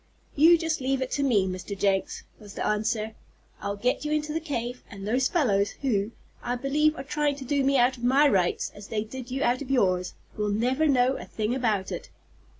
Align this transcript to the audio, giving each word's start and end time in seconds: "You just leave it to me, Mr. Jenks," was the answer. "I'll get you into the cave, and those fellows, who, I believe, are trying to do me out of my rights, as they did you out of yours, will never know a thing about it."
"You 0.35 0.57
just 0.57 0.81
leave 0.81 0.99
it 1.03 1.11
to 1.11 1.21
me, 1.21 1.47
Mr. 1.47 1.77
Jenks," 1.77 2.23
was 2.39 2.55
the 2.55 2.65
answer. 2.65 3.13
"I'll 3.59 3.75
get 3.75 4.03
you 4.03 4.11
into 4.11 4.33
the 4.33 4.39
cave, 4.39 4.81
and 4.89 5.07
those 5.07 5.27
fellows, 5.27 5.75
who, 5.83 6.09
I 6.41 6.55
believe, 6.55 6.95
are 6.95 7.03
trying 7.03 7.35
to 7.35 7.45
do 7.45 7.63
me 7.63 7.77
out 7.77 7.97
of 7.97 8.03
my 8.03 8.27
rights, 8.27 8.71
as 8.73 8.87
they 8.87 9.03
did 9.03 9.29
you 9.29 9.43
out 9.43 9.61
of 9.61 9.69
yours, 9.69 10.15
will 10.35 10.49
never 10.49 10.87
know 10.87 11.17
a 11.17 11.25
thing 11.25 11.53
about 11.53 11.91
it." 11.91 12.09